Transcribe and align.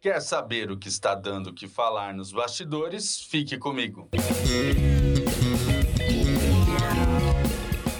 Quer 0.00 0.20
saber 0.20 0.70
o 0.70 0.78
que 0.78 0.86
está 0.86 1.12
dando 1.12 1.52
que 1.52 1.66
falar 1.66 2.14
nos 2.14 2.30
bastidores? 2.30 3.20
Fique 3.20 3.58
comigo. 3.58 4.08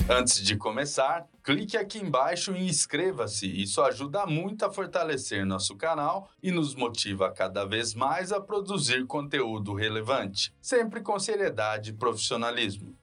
Antes 0.09 0.41
de 0.41 0.57
começar, 0.57 1.27
clique 1.43 1.77
aqui 1.77 1.99
embaixo 1.99 2.55
e 2.55 2.69
inscreva-se. 2.69 3.49
Isso 3.49 3.83
ajuda 3.83 4.25
muito 4.27 4.65
a 4.65 4.73
fortalecer 4.73 5.45
nosso 5.45 5.77
canal 5.77 6.31
e 6.41 6.53
nos 6.53 6.73
motiva 6.77 7.33
cada 7.33 7.65
vez 7.65 7.95
mais 7.95 8.31
a 8.31 8.41
produzir 8.41 9.05
conteúdo 9.05 9.75
relevante, 9.75 10.55
sempre 10.63 11.01
com 11.01 11.19
seriedade 11.19 11.91
e 11.91 11.95
profissionalismo. 11.95 12.97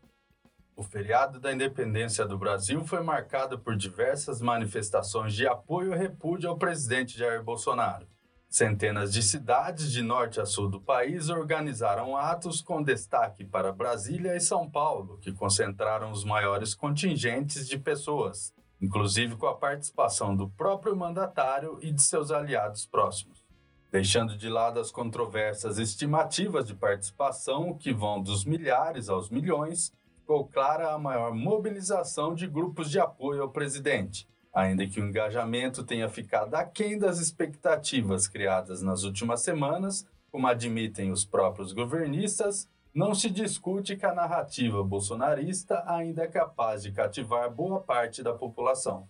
O 0.73 0.83
feriado 0.83 1.37
da 1.37 1.53
independência 1.53 2.25
do 2.25 2.37
Brasil 2.37 2.85
foi 2.85 3.03
marcado 3.03 3.59
por 3.59 3.75
diversas 3.75 4.41
manifestações 4.41 5.33
de 5.33 5.45
apoio 5.45 5.93
e 5.93 5.97
repúdio 5.97 6.49
ao 6.49 6.57
presidente 6.57 7.17
Jair 7.17 7.43
Bolsonaro. 7.43 8.14
Centenas 8.49 9.11
de 9.11 9.21
cidades 9.21 9.91
de 9.91 10.01
norte 10.01 10.39
a 10.39 10.45
sul 10.45 10.69
do 10.69 10.79
país 10.79 11.29
organizaram 11.29 12.15
atos 12.15 12.61
com 12.61 12.81
destaque 12.81 13.43
para 13.43 13.73
Brasília 13.73 14.35
e 14.35 14.39
São 14.39 14.69
Paulo, 14.69 15.17
que 15.17 15.33
concentraram 15.33 16.11
os 16.11 16.23
maiores 16.23 16.73
contingentes 16.73 17.67
de 17.67 17.77
pessoas, 17.77 18.53
inclusive 18.81 19.35
com 19.35 19.47
a 19.47 19.55
participação 19.55 20.35
do 20.35 20.49
próprio 20.49 20.95
mandatário 20.95 21.77
e 21.81 21.91
de 21.91 22.01
seus 22.01 22.31
aliados 22.31 22.85
próximos. 22.85 23.43
Deixando 23.91 24.37
de 24.37 24.47
lado 24.47 24.79
as 24.79 24.91
controversas 24.91 25.77
estimativas 25.77 26.65
de 26.65 26.75
participação, 26.75 27.73
que 27.77 27.93
vão 27.93 28.21
dos 28.21 28.45
milhares 28.45 29.09
aos 29.09 29.29
milhões, 29.29 29.91
ficou 30.21 30.47
clara 30.47 30.93
a 30.93 30.97
maior 30.97 31.33
mobilização 31.33 32.33
de 32.33 32.47
grupos 32.47 32.89
de 32.89 32.99
apoio 32.99 33.41
ao 33.41 33.51
presidente 33.51 34.27
Ainda 34.55 34.87
que 34.87 35.01
o 35.01 35.05
engajamento 35.05 35.83
tenha 35.83 36.07
ficado 36.07 36.55
aquém 36.55 36.97
das 36.97 37.19
expectativas 37.19 38.25
criadas 38.25 38.81
nas 38.81 39.03
últimas 39.03 39.41
semanas, 39.41 40.07
como 40.31 40.47
admitem 40.47 41.11
os 41.11 41.25
próprios 41.25 41.73
governistas, 41.73 42.69
não 42.93 43.13
se 43.13 43.29
discute 43.29 43.97
que 43.97 44.05
a 44.05 44.15
narrativa 44.15 44.81
bolsonarista 44.81 45.83
ainda 45.85 46.23
é 46.23 46.27
capaz 46.27 46.83
de 46.83 46.93
cativar 46.93 47.53
boa 47.53 47.81
parte 47.81 48.23
da 48.23 48.33
população. 48.33 49.09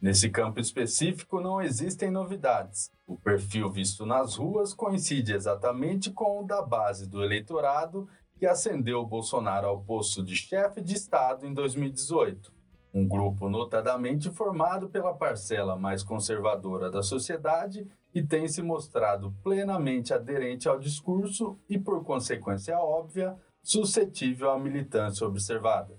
Nesse 0.00 0.28
campo 0.28 0.58
específico 0.58 1.40
não 1.40 1.62
existem 1.62 2.10
novidades. 2.10 2.90
O 3.06 3.16
perfil 3.16 3.70
visto 3.70 4.04
nas 4.04 4.34
ruas 4.34 4.74
coincide 4.74 5.32
exatamente 5.32 6.10
com 6.10 6.40
o 6.40 6.44
da 6.44 6.60
base 6.60 7.08
do 7.08 7.22
eleitorado 7.22 8.08
que 8.36 8.46
ascendeu 8.46 9.06
Bolsonaro 9.06 9.68
ao 9.68 9.80
posto 9.80 10.24
de 10.24 10.34
chefe 10.34 10.80
de 10.80 10.94
Estado 10.94 11.46
em 11.46 11.54
2018 11.54 12.61
um 12.92 13.06
grupo 13.06 13.48
notadamente 13.48 14.30
formado 14.30 14.88
pela 14.88 15.14
parcela 15.14 15.76
mais 15.76 16.02
conservadora 16.02 16.90
da 16.90 17.02
sociedade 17.02 17.86
e 18.14 18.22
tem 18.22 18.46
se 18.46 18.62
mostrado 18.62 19.34
plenamente 19.42 20.12
aderente 20.12 20.68
ao 20.68 20.78
discurso 20.78 21.58
e, 21.68 21.78
por 21.78 22.04
consequência 22.04 22.78
óbvia, 22.78 23.34
suscetível 23.62 24.50
à 24.50 24.58
militância 24.58 25.26
observada. 25.26 25.96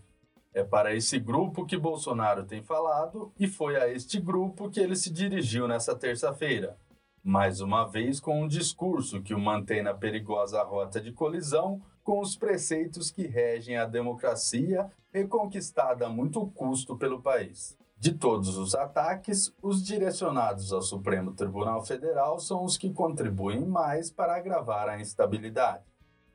É 0.54 0.64
para 0.64 0.94
esse 0.94 1.20
grupo 1.20 1.66
que 1.66 1.76
Bolsonaro 1.76 2.46
tem 2.46 2.62
falado 2.62 3.34
e 3.40 3.48
foi 3.48 3.76
a 3.76 3.90
este 3.90 4.20
grupo 4.20 4.70
que 4.70 4.80
ele 4.80 4.96
se 4.96 5.12
dirigiu 5.12 5.68
nessa 5.68 5.96
terça-feira, 5.96 6.78
mais 7.24 7.60
uma 7.60 7.86
vez 7.86 8.20
com 8.20 8.44
um 8.44 8.48
discurso 8.48 9.24
que 9.24 9.34
o 9.34 9.40
mantém 9.40 9.82
na 9.82 9.96
perigosa 9.96 10.62
rota 10.62 11.02
de 11.02 11.12
colisão 11.12 11.82
com 12.04 12.20
os 12.20 12.36
preceitos 12.36 13.10
que 13.10 13.26
regem 13.26 13.78
a 13.78 13.86
democracia 13.86 14.92
reconquistada 15.12 16.08
a 16.08 16.10
muito 16.10 16.46
custo 16.48 16.98
pelo 16.98 17.22
país. 17.22 17.78
De 17.98 18.12
todos 18.12 18.58
os 18.58 18.76
ataques, 18.76 19.54
os 19.62 19.82
direcionados 19.82 20.74
ao 20.74 20.82
Supremo 20.82 21.34
Tribunal 21.34 21.86
Federal 21.86 22.38
são 22.40 22.66
os 22.66 22.78
que 22.78 22.92
contribuem 22.92 23.66
mais 23.66 24.12
para 24.12 24.36
agravar 24.36 24.90
a 24.90 25.00
instabilidade. 25.00 25.86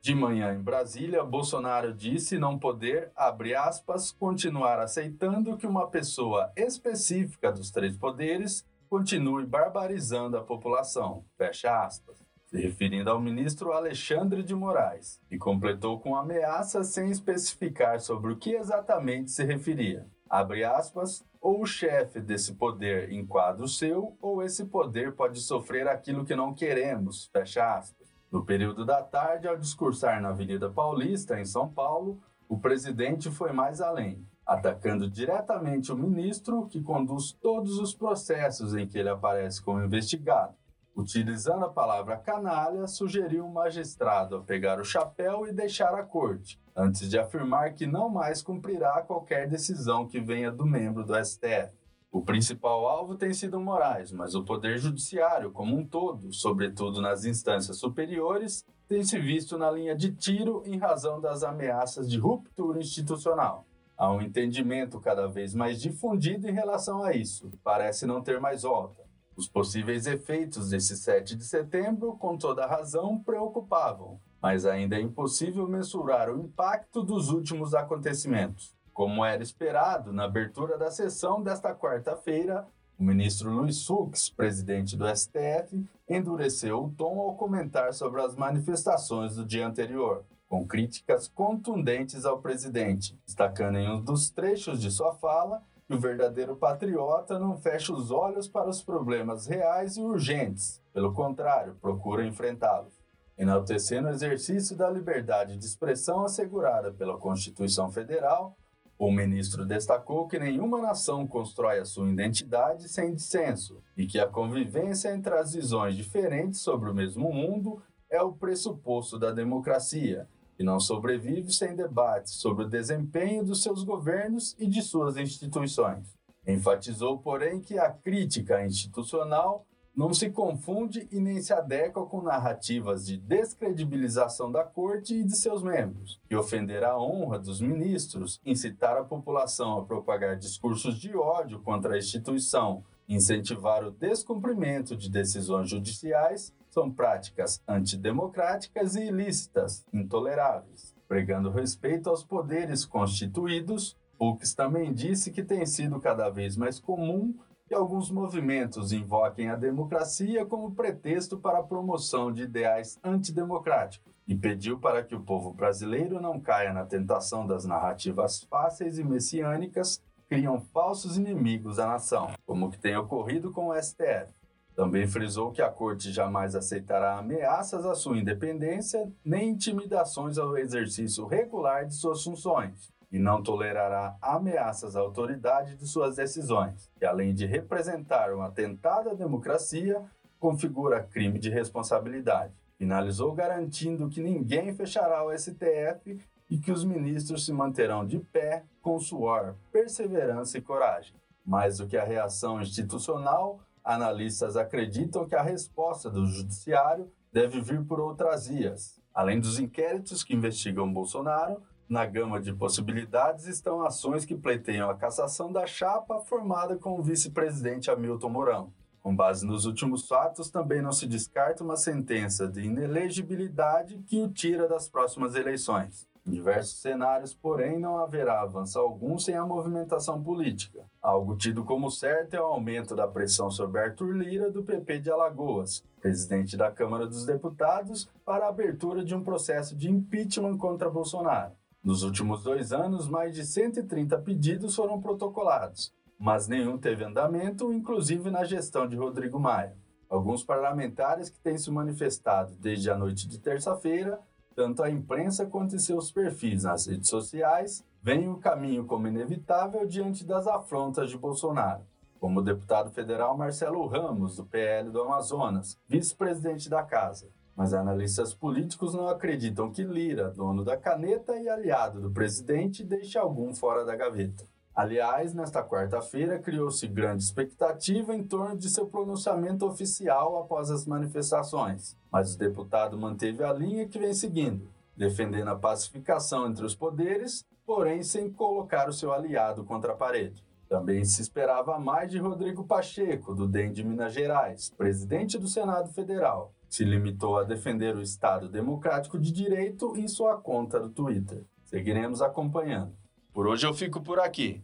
De 0.01 0.15
manhã 0.15 0.53
em 0.53 0.61
Brasília, 0.61 1.23
Bolsonaro 1.23 1.93
disse 1.93 2.39
não 2.39 2.57
poder, 2.57 3.11
abre 3.15 3.53
aspas, 3.53 4.11
continuar 4.11 4.79
aceitando 4.79 5.57
que 5.57 5.67
uma 5.67 5.87
pessoa 5.87 6.51
específica 6.55 7.51
dos 7.51 7.69
três 7.69 7.97
poderes 7.97 8.65
continue 8.89 9.45
barbarizando 9.45 10.37
a 10.37 10.43
população, 10.43 11.23
fecha 11.37 11.83
aspas 11.83 12.28
se 12.49 12.59
referindo 12.59 13.11
ao 13.11 13.21
ministro 13.21 13.73
Alexandre 13.73 14.41
de 14.41 14.55
Moraes, 14.55 15.21
e 15.29 15.37
completou 15.37 15.99
com 15.99 16.15
ameaça 16.15 16.83
sem 16.83 17.11
especificar 17.11 17.99
sobre 17.99 18.33
o 18.33 18.37
que 18.37 18.55
exatamente 18.55 19.29
se 19.29 19.43
referia. 19.43 20.07
Abre 20.27 20.63
aspas, 20.63 21.23
ou 21.39 21.61
o 21.61 21.65
chefe 21.67 22.19
desse 22.19 22.55
poder 22.55 23.11
enquadra 23.13 23.63
o 23.63 23.67
seu, 23.67 24.17
ou 24.19 24.41
esse 24.41 24.65
poder 24.65 25.13
pode 25.13 25.39
sofrer 25.39 25.87
aquilo 25.87 26.25
que 26.25 26.35
não 26.35 26.51
queremos, 26.51 27.29
fecha 27.31 27.77
aspas. 27.77 28.09
No 28.31 28.43
período 28.43 28.83
da 28.83 29.03
tarde, 29.03 29.47
ao 29.47 29.55
discursar 29.55 30.19
na 30.19 30.29
Avenida 30.29 30.71
Paulista, 30.71 31.39
em 31.39 31.45
São 31.45 31.69
Paulo, 31.69 32.19
o 32.47 32.57
presidente 32.59 33.29
foi 33.29 33.51
mais 33.51 33.79
além, 33.79 34.25
atacando 34.43 35.07
diretamente 35.07 35.91
o 35.91 35.95
ministro 35.95 36.65
que 36.65 36.81
conduz 36.81 37.31
todos 37.31 37.77
os 37.77 37.93
processos 37.93 38.73
em 38.73 38.87
que 38.87 38.97
ele 38.97 39.09
aparece 39.09 39.61
como 39.61 39.83
investigado, 39.83 40.55
Utilizando 40.99 41.63
a 41.63 41.69
palavra 41.69 42.17
canalha, 42.17 42.85
sugeriu 42.85 43.45
o 43.45 43.53
magistrado 43.53 44.35
a 44.35 44.41
pegar 44.41 44.81
o 44.81 44.83
chapéu 44.83 45.47
e 45.47 45.53
deixar 45.53 45.93
a 45.95 46.03
corte, 46.03 46.59
antes 46.75 47.09
de 47.09 47.17
afirmar 47.17 47.73
que 47.73 47.87
não 47.87 48.09
mais 48.09 48.41
cumprirá 48.41 49.01
qualquer 49.01 49.47
decisão 49.47 50.05
que 50.05 50.19
venha 50.19 50.51
do 50.51 50.65
membro 50.65 51.05
do 51.05 51.15
STF. 51.23 51.71
O 52.11 52.21
principal 52.21 52.85
alvo 52.85 53.15
tem 53.15 53.33
sido 53.33 53.61
Moraes, 53.61 54.11
mas 54.11 54.35
o 54.35 54.43
Poder 54.43 54.77
Judiciário, 54.77 55.51
como 55.51 55.73
um 55.73 55.85
todo, 55.85 56.33
sobretudo 56.33 57.01
nas 57.01 57.23
instâncias 57.23 57.77
superiores, 57.77 58.65
tem 58.85 59.01
se 59.01 59.17
visto 59.17 59.57
na 59.57 59.71
linha 59.71 59.95
de 59.95 60.11
tiro 60.11 60.63
em 60.65 60.77
razão 60.77 61.21
das 61.21 61.43
ameaças 61.43 62.09
de 62.11 62.19
ruptura 62.19 62.77
institucional. 62.77 63.65
Há 63.95 64.11
um 64.11 64.21
entendimento 64.21 64.99
cada 64.99 65.27
vez 65.27 65.53
mais 65.53 65.81
difundido 65.81 66.49
em 66.49 66.53
relação 66.53 67.01
a 67.01 67.13
isso, 67.13 67.49
parece 67.63 68.05
não 68.05 68.21
ter 68.21 68.41
mais 68.41 68.63
volta. 68.63 69.08
Os 69.39 69.47
possíveis 69.47 70.05
efeitos 70.05 70.71
desse 70.71 70.97
7 70.97 71.33
de 71.33 71.45
setembro, 71.45 72.17
com 72.17 72.37
toda 72.37 72.67
razão, 72.67 73.17
preocupavam, 73.17 74.19
mas 74.41 74.65
ainda 74.65 74.97
é 74.97 75.01
impossível 75.01 75.65
mensurar 75.65 76.29
o 76.29 76.37
impacto 76.37 77.01
dos 77.01 77.29
últimos 77.29 77.73
acontecimentos. 77.73 78.75
Como 78.91 79.23
era 79.23 79.41
esperado, 79.41 80.11
na 80.11 80.25
abertura 80.25 80.77
da 80.77 80.91
sessão 80.91 81.41
desta 81.41 81.73
quarta-feira, 81.73 82.67
o 82.99 83.03
ministro 83.05 83.49
Luiz 83.49 83.85
Fux, 83.85 84.29
presidente 84.29 84.97
do 84.97 85.07
STF, 85.07 85.87
endureceu 86.09 86.83
o 86.83 86.91
tom 86.91 87.21
ao 87.21 87.35
comentar 87.35 87.93
sobre 87.93 88.21
as 88.21 88.35
manifestações 88.35 89.35
do 89.35 89.45
dia 89.45 89.65
anterior, 89.65 90.25
com 90.49 90.67
críticas 90.67 91.29
contundentes 91.29 92.25
ao 92.25 92.41
presidente, 92.41 93.17
destacando 93.25 93.77
em 93.77 93.89
um 93.89 94.01
dos 94.01 94.29
trechos 94.29 94.81
de 94.81 94.91
sua 94.91 95.15
fala 95.15 95.63
que 95.89 95.95
o 95.95 95.99
verdadeiro 95.99 96.55
patriota 96.55 97.39
não 97.39 97.57
fecha 97.57 97.91
os 97.91 98.11
olhos 98.11 98.47
para 98.47 98.69
os 98.69 98.79
problemas 98.79 99.47
reais 99.47 99.97
e 99.97 100.01
urgentes, 100.01 100.79
pelo 100.93 101.11
contrário, 101.11 101.73
procura 101.81 102.23
enfrentá-los. 102.23 102.93
Enaltecendo 103.35 104.07
o 104.07 104.11
exercício 104.11 104.77
da 104.77 104.87
liberdade 104.87 105.57
de 105.57 105.65
expressão 105.65 106.23
assegurada 106.23 106.91
pela 106.91 107.17
Constituição 107.17 107.89
Federal, 107.89 108.55
o 108.99 109.11
ministro 109.11 109.65
destacou 109.65 110.27
que 110.27 110.37
nenhuma 110.37 110.79
nação 110.79 111.25
constrói 111.25 111.79
a 111.79 111.85
sua 111.85 112.07
identidade 112.07 112.87
sem 112.87 113.15
dissenso 113.15 113.81
e 113.97 114.05
que 114.05 114.19
a 114.19 114.27
convivência 114.27 115.11
entre 115.11 115.33
as 115.33 115.53
visões 115.53 115.95
diferentes 115.95 116.59
sobre 116.59 116.91
o 116.91 116.93
mesmo 116.93 117.33
mundo 117.33 117.81
é 118.11 118.21
o 118.21 118.31
pressuposto 118.31 119.17
da 119.17 119.31
democracia 119.31 120.27
e 120.59 120.63
não 120.63 120.79
sobrevive 120.79 121.53
sem 121.53 121.73
debates 121.73 122.33
sobre 122.33 122.65
o 122.65 122.69
desempenho 122.69 123.45
dos 123.45 123.63
seus 123.63 123.81
governos 123.83 124.55
e 124.59 124.67
de 124.67 124.81
suas 124.81 125.15
instituições. 125.15 126.13
Enfatizou, 126.45 127.17
porém, 127.17 127.61
que 127.61 127.79
a 127.79 127.89
crítica 127.89 128.65
institucional 128.65 129.65
não 129.95 130.13
se 130.13 130.29
confunde 130.29 131.07
e 131.11 131.19
nem 131.19 131.41
se 131.41 131.53
adequa 131.53 132.05
com 132.05 132.21
narrativas 132.21 133.05
de 133.05 133.17
descredibilização 133.17 134.51
da 134.51 134.63
corte 134.63 135.13
e 135.13 135.23
de 135.23 135.35
seus 135.35 135.63
membros, 135.63 136.19
que 136.27 136.35
ofender 136.35 136.83
a 136.83 136.97
honra 136.97 137.39
dos 137.39 137.59
ministros, 137.59 138.39
incitar 138.45 138.97
a 138.97 139.03
população 139.03 139.77
a 139.77 139.85
propagar 139.85 140.37
discursos 140.37 140.97
de 140.99 141.15
ódio 141.15 141.59
contra 141.59 141.95
a 141.95 141.97
instituição, 141.97 142.83
incentivar 143.07 143.83
o 143.83 143.91
descumprimento 143.91 144.95
de 144.95 145.09
decisões 145.09 145.69
judiciais 145.69 146.53
são 146.69 146.91
práticas 146.91 147.61
antidemocráticas 147.67 148.95
e 148.95 149.07
ilícitas, 149.07 149.85
intoleráveis. 149.91 150.95
Pregando 151.07 151.49
respeito 151.49 152.09
aos 152.09 152.23
poderes 152.23 152.85
constituídos, 152.85 153.97
Hooks 154.19 154.53
também 154.53 154.93
disse 154.93 155.31
que 155.31 155.43
tem 155.43 155.65
sido 155.65 155.99
cada 155.99 156.29
vez 156.29 156.55
mais 156.55 156.79
comum 156.79 157.33
que 157.67 157.73
alguns 157.75 158.09
movimentos 158.09 158.91
invoquem 158.91 159.49
a 159.49 159.55
democracia 159.55 160.45
como 160.45 160.71
pretexto 160.71 161.37
para 161.37 161.59
a 161.59 161.63
promoção 161.63 162.31
de 162.31 162.43
ideais 162.43 162.99
antidemocráticos 163.03 164.11
e 164.27 164.35
pediu 164.35 164.79
para 164.79 165.03
que 165.03 165.15
o 165.15 165.21
povo 165.21 165.53
brasileiro 165.53 166.19
não 166.19 166.39
caia 166.39 166.73
na 166.73 166.85
tentação 166.85 167.45
das 167.45 167.65
narrativas 167.65 168.43
fáceis 168.43 168.97
e 168.97 169.03
messiânicas 169.03 170.01
que 170.15 170.35
criam 170.35 170.59
falsos 170.59 171.17
inimigos 171.17 171.79
à 171.79 171.87
nação, 171.87 172.31
como 172.45 172.69
que 172.69 172.79
tem 172.79 172.95
ocorrido 172.95 173.51
com 173.51 173.69
o 173.69 173.75
STF. 173.81 174.38
Também 174.79 175.05
frisou 175.05 175.51
que 175.51 175.61
a 175.61 175.69
corte 175.69 176.09
jamais 176.09 176.55
aceitará 176.55 177.17
ameaças 177.17 177.85
à 177.85 177.93
sua 177.93 178.17
independência 178.17 179.11
nem 179.25 179.49
intimidações 179.49 180.37
ao 180.37 180.57
exercício 180.57 181.25
regular 181.25 181.85
de 181.85 181.93
suas 181.93 182.23
funções 182.23 182.89
e 183.11 183.19
não 183.19 183.43
tolerará 183.43 184.15
ameaças 184.21 184.95
à 184.95 185.01
autoridade 185.01 185.75
de 185.75 185.85
suas 185.85 186.15
decisões, 186.15 186.89
que 186.97 187.03
além 187.03 187.33
de 187.33 187.45
representar 187.45 188.33
um 188.33 188.41
atentado 188.41 189.09
à 189.09 189.13
democracia, 189.13 190.01
configura 190.39 191.03
crime 191.03 191.39
de 191.39 191.49
responsabilidade. 191.49 192.53
Finalizou 192.77 193.33
garantindo 193.33 194.07
que 194.07 194.21
ninguém 194.21 194.73
fechará 194.73 195.25
o 195.25 195.37
STF 195.37 196.21
e 196.49 196.57
que 196.57 196.71
os 196.71 196.85
ministros 196.85 197.45
se 197.45 197.51
manterão 197.51 198.05
de 198.05 198.19
pé 198.19 198.63
com 198.81 198.97
suor, 198.97 199.55
perseverança 199.73 200.57
e 200.57 200.61
coragem. 200.61 201.13
Mais 201.45 201.79
do 201.79 201.87
que 201.87 201.97
a 201.97 202.05
reação 202.05 202.61
institucional, 202.61 203.59
analistas 203.93 204.55
acreditam 204.55 205.27
que 205.27 205.35
a 205.35 205.41
resposta 205.41 206.09
do 206.09 206.25
judiciário 206.25 207.11
deve 207.31 207.59
vir 207.59 207.83
por 207.83 207.99
outras 207.99 208.47
vias. 208.47 208.99
Além 209.13 209.39
dos 209.39 209.59
inquéritos 209.59 210.23
que 210.23 210.35
investigam 210.35 210.91
Bolsonaro, 210.91 211.61
na 211.87 212.05
gama 212.05 212.39
de 212.39 212.53
possibilidades 212.53 213.47
estão 213.47 213.81
ações 213.81 214.25
que 214.25 214.35
pleiteiam 214.35 214.89
a 214.89 214.95
cassação 214.95 215.51
da 215.51 215.65
chapa 215.65 216.19
formada 216.19 216.77
com 216.77 216.99
o 216.99 217.01
vice-presidente 217.01 217.89
Hamilton 217.89 218.29
Mourão. 218.29 218.73
Com 219.01 219.15
base 219.15 219.43
nos 219.43 219.65
últimos 219.65 220.07
fatos, 220.07 220.51
também 220.51 220.83
não 220.83 220.91
se 220.91 221.07
descarta 221.07 221.63
uma 221.63 221.75
sentença 221.75 222.47
de 222.47 222.61
inelegibilidade 222.61 223.97
que 224.05 224.21
o 224.21 224.29
tira 224.29 224.67
das 224.67 224.87
próximas 224.87 225.33
eleições. 225.33 226.07
Diversos 226.29 226.79
cenários, 226.79 227.33
porém, 227.33 227.79
não 227.79 227.97
haverá 227.97 228.41
avanço 228.41 228.77
algum 228.77 229.17
sem 229.17 229.33
a 229.33 229.43
movimentação 229.43 230.21
política. 230.21 230.85
Algo 231.01 231.35
tido 231.35 231.65
como 231.65 231.89
certo 231.89 232.35
é 232.35 232.39
o 232.39 232.45
aumento 232.45 232.95
da 232.95 233.07
pressão 233.07 233.49
sobre 233.49 233.81
Arthur 233.81 234.15
Lira, 234.15 234.51
do 234.51 234.63
PP 234.63 234.99
de 234.99 235.09
Alagoas, 235.09 235.83
presidente 235.99 236.55
da 236.55 236.71
Câmara 236.71 237.07
dos 237.07 237.25
Deputados, 237.25 238.07
para 238.23 238.45
a 238.45 238.49
abertura 238.49 239.03
de 239.03 239.15
um 239.15 239.23
processo 239.23 239.75
de 239.75 239.89
impeachment 239.89 240.55
contra 240.57 240.87
Bolsonaro. 240.87 241.53
Nos 241.83 242.03
últimos 242.03 242.43
dois 242.43 242.71
anos, 242.71 243.09
mais 243.09 243.33
de 243.33 243.43
130 243.43 244.19
pedidos 244.19 244.75
foram 244.75 245.01
protocolados, 245.01 245.91
mas 246.19 246.47
nenhum 246.47 246.77
teve 246.77 247.03
andamento, 247.03 247.73
inclusive 247.73 248.29
na 248.29 248.43
gestão 248.43 248.87
de 248.87 248.95
Rodrigo 248.95 249.39
Maia. 249.39 249.75
Alguns 250.07 250.43
parlamentares 250.43 251.29
que 251.29 251.39
têm 251.39 251.57
se 251.57 251.71
manifestado 251.71 252.55
desde 252.55 252.91
a 252.91 252.97
noite 252.97 253.27
de 253.27 253.39
terça-feira, 253.39 254.19
tanto 254.55 254.83
a 254.83 254.89
imprensa 254.89 255.45
quanto 255.45 255.79
seus 255.79 256.11
perfis 256.11 256.63
nas 256.63 256.87
redes 256.87 257.09
sociais, 257.09 257.83
veem 258.01 258.29
o 258.29 258.37
caminho 258.37 258.85
como 258.85 259.07
inevitável 259.07 259.85
diante 259.85 260.25
das 260.25 260.47
afrontas 260.47 261.09
de 261.09 261.17
Bolsonaro, 261.17 261.83
como 262.19 262.39
o 262.39 262.43
deputado 262.43 262.91
federal 262.91 263.37
Marcelo 263.37 263.85
Ramos, 263.87 264.35
do 264.35 264.45
PL 264.45 264.89
do 264.89 265.01
Amazonas, 265.01 265.77
vice-presidente 265.87 266.69
da 266.69 266.83
casa, 266.83 267.29
mas 267.55 267.73
analistas 267.73 268.33
políticos 268.33 268.93
não 268.93 269.07
acreditam 269.07 269.71
que 269.71 269.83
Lira, 269.83 270.29
dono 270.31 270.63
da 270.63 270.77
caneta 270.77 271.37
e 271.37 271.49
aliado 271.49 272.01
do 272.01 272.11
presidente, 272.11 272.83
deixe 272.83 273.17
algum 273.17 273.53
fora 273.53 273.83
da 273.83 273.95
gaveta. 273.95 274.45
Aliás, 274.79 275.33
nesta 275.33 275.61
quarta-feira 275.61 276.39
criou-se 276.39 276.87
grande 276.87 277.21
expectativa 277.21 278.15
em 278.15 278.23
torno 278.23 278.55
de 278.55 278.69
seu 278.69 278.87
pronunciamento 278.87 279.65
oficial 279.65 280.37
após 280.37 280.71
as 280.71 280.85
manifestações, 280.85 281.97
mas 282.09 282.33
o 282.33 282.37
deputado 282.37 282.97
manteve 282.97 283.43
a 283.43 283.51
linha 283.51 283.85
que 283.89 283.99
vem 283.99 284.13
seguindo, 284.13 284.69
defendendo 284.95 285.49
a 285.49 285.55
pacificação 285.57 286.47
entre 286.47 286.65
os 286.65 286.75
poderes, 286.75 287.43
porém 287.65 288.01
sem 288.03 288.31
colocar 288.31 288.87
o 288.87 288.93
seu 288.93 289.11
aliado 289.11 289.65
contra 289.65 289.91
a 289.91 289.97
parede. 289.97 290.41
Também 290.69 291.03
se 291.03 291.21
esperava 291.21 291.77
mais 291.77 292.09
de 292.09 292.17
Rodrigo 292.17 292.63
Pacheco, 292.63 293.35
do 293.35 293.49
DEM 293.49 293.73
de 293.73 293.83
Minas 293.83 294.13
Gerais, 294.13 294.69
presidente 294.77 295.37
do 295.37 295.49
Senado 295.49 295.91
Federal, 295.91 296.53
se 296.69 296.85
limitou 296.85 297.37
a 297.37 297.43
defender 297.43 297.97
o 297.97 298.01
Estado 298.01 298.47
democrático 298.47 299.19
de 299.19 299.33
direito 299.33 299.97
em 299.97 300.07
sua 300.07 300.37
conta 300.37 300.79
do 300.79 300.89
Twitter. 300.89 301.43
Seguiremos 301.65 302.21
acompanhando. 302.21 302.95
Por 303.33 303.45
hoje 303.45 303.67
eu 303.67 303.73
fico 303.73 304.01
por 304.01 304.21
aqui. 304.21 304.63